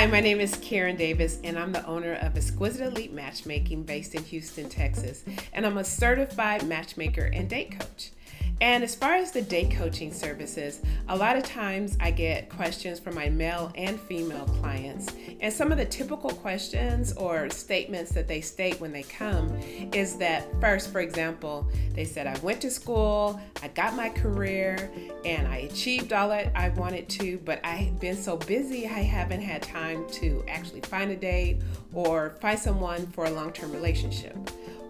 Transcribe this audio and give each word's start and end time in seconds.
Hi, 0.00 0.06
my 0.06 0.20
name 0.20 0.40
is 0.40 0.56
Karen 0.62 0.96
Davis, 0.96 1.38
and 1.44 1.58
I'm 1.58 1.72
the 1.72 1.84
owner 1.84 2.14
of 2.14 2.34
Exquisite 2.34 2.86
Elite 2.86 3.12
Matchmaking 3.12 3.82
based 3.82 4.14
in 4.14 4.24
Houston, 4.24 4.70
Texas. 4.70 5.24
And 5.52 5.66
I'm 5.66 5.76
a 5.76 5.84
certified 5.84 6.66
matchmaker 6.66 7.30
and 7.34 7.50
date 7.50 7.78
coach. 7.78 8.12
And 8.60 8.84
as 8.84 8.94
far 8.94 9.14
as 9.14 9.32
the 9.32 9.40
date 9.40 9.70
coaching 9.70 10.12
services, 10.12 10.80
a 11.08 11.16
lot 11.16 11.36
of 11.36 11.44
times 11.44 11.96
I 11.98 12.10
get 12.10 12.50
questions 12.50 13.00
from 13.00 13.14
my 13.14 13.30
male 13.30 13.72
and 13.74 13.98
female 13.98 14.44
clients. 14.60 15.14
And 15.40 15.50
some 15.50 15.72
of 15.72 15.78
the 15.78 15.86
typical 15.86 16.30
questions 16.30 17.14
or 17.14 17.48
statements 17.48 18.12
that 18.12 18.28
they 18.28 18.42
state 18.42 18.78
when 18.78 18.92
they 18.92 19.04
come 19.04 19.48
is 19.94 20.16
that 20.18 20.44
first, 20.60 20.92
for 20.92 21.00
example, 21.00 21.66
they 21.94 22.04
said, 22.04 22.26
I 22.26 22.38
went 22.40 22.60
to 22.60 22.70
school, 22.70 23.40
I 23.62 23.68
got 23.68 23.94
my 23.94 24.10
career, 24.10 24.90
and 25.24 25.48
I 25.48 25.58
achieved 25.58 26.12
all 26.12 26.28
that 26.28 26.52
I 26.54 26.68
wanted 26.70 27.08
to, 27.10 27.38
but 27.38 27.64
I've 27.64 27.98
been 27.98 28.16
so 28.16 28.36
busy, 28.36 28.86
I 28.86 29.00
haven't 29.00 29.40
had 29.40 29.62
time 29.62 30.06
to 30.10 30.44
actually 30.48 30.82
find 30.82 31.10
a 31.10 31.16
date 31.16 31.62
or 31.94 32.36
find 32.40 32.58
someone 32.58 33.06
for 33.08 33.24
a 33.24 33.30
long 33.30 33.52
term 33.52 33.72
relationship. 33.72 34.36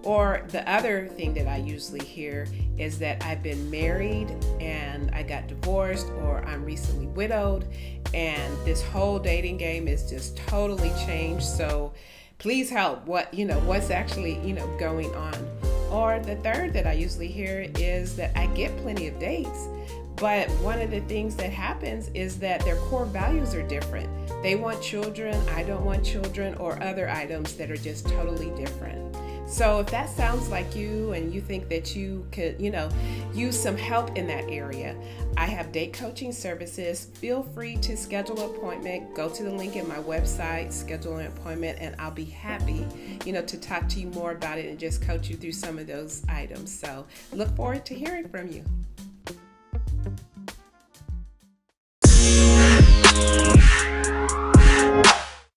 Or 0.02 0.46
the 0.48 0.68
other 0.70 1.08
thing 1.08 1.34
that 1.34 1.46
I 1.46 1.58
usually 1.58 2.04
hear 2.04 2.46
is 2.78 2.98
that 3.00 3.22
I've 3.22 3.42
been 3.42 3.70
married 3.70 4.30
and 4.58 5.10
I 5.10 5.22
got 5.22 5.46
divorced, 5.46 6.08
or 6.22 6.42
I'm 6.46 6.64
recently 6.64 7.06
widowed, 7.06 7.66
and 8.14 8.56
this 8.64 8.82
whole 8.82 9.18
dating 9.18 9.58
game 9.58 9.86
is 9.86 10.08
just 10.08 10.38
totally 10.38 10.90
changed. 11.04 11.44
So 11.44 11.92
please 12.38 12.70
help. 12.70 13.06
What, 13.06 13.32
you 13.34 13.44
know, 13.44 13.58
what's 13.60 13.90
actually, 13.90 14.38
you 14.40 14.54
know, 14.54 14.66
going 14.78 15.14
on? 15.14 15.34
Or 15.90 16.18
the 16.20 16.36
third 16.36 16.72
that 16.72 16.86
I 16.86 16.92
usually 16.92 17.28
hear 17.28 17.70
is 17.74 18.16
that 18.16 18.36
I 18.38 18.46
get 18.46 18.74
plenty 18.78 19.08
of 19.08 19.18
dates, 19.18 19.68
but 20.16 20.48
one 20.60 20.80
of 20.80 20.90
the 20.90 21.00
things 21.00 21.34
that 21.36 21.52
happens 21.52 22.08
is 22.14 22.38
that 22.38 22.64
their 22.64 22.76
core 22.76 23.04
values 23.04 23.54
are 23.54 23.66
different. 23.66 24.08
They 24.42 24.54
want 24.54 24.80
children, 24.82 25.36
I 25.50 25.62
don't 25.62 25.84
want 25.84 26.04
children, 26.04 26.54
or 26.54 26.82
other 26.82 27.10
items 27.10 27.54
that 27.56 27.70
are 27.70 27.76
just 27.76 28.06
totally 28.08 28.50
different. 28.50 28.99
So 29.50 29.80
if 29.80 29.88
that 29.90 30.08
sounds 30.08 30.48
like 30.48 30.76
you 30.76 31.12
and 31.12 31.34
you 31.34 31.40
think 31.40 31.68
that 31.70 31.96
you 31.96 32.24
could, 32.30 32.60
you 32.60 32.70
know, 32.70 32.88
use 33.34 33.60
some 33.60 33.76
help 33.76 34.16
in 34.16 34.26
that 34.28 34.44
area, 34.48 34.96
I 35.36 35.46
have 35.46 35.72
date 35.72 35.92
coaching 35.92 36.32
services. 36.32 37.06
Feel 37.14 37.42
free 37.42 37.76
to 37.78 37.96
schedule 37.96 38.40
an 38.40 38.54
appointment. 38.54 39.12
Go 39.14 39.28
to 39.28 39.42
the 39.42 39.50
link 39.50 39.74
in 39.74 39.88
my 39.88 39.98
website, 39.98 40.72
schedule 40.72 41.16
an 41.16 41.26
appointment, 41.26 41.78
and 41.80 41.96
I'll 41.98 42.12
be 42.12 42.24
happy, 42.24 42.86
you 43.26 43.32
know, 43.32 43.42
to 43.42 43.58
talk 43.58 43.88
to 43.88 44.00
you 44.00 44.06
more 44.08 44.30
about 44.32 44.58
it 44.58 44.66
and 44.66 44.78
just 44.78 45.02
coach 45.02 45.28
you 45.28 45.36
through 45.36 45.52
some 45.52 45.78
of 45.78 45.86
those 45.88 46.22
items. 46.28 46.72
So 46.72 47.04
look 47.32 47.54
forward 47.56 47.84
to 47.86 47.94
hearing 47.94 48.28
from 48.28 48.48
you. 48.52 48.64